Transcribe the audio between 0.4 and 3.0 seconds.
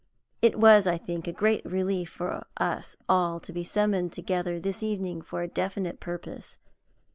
It was, I think, a great relief for us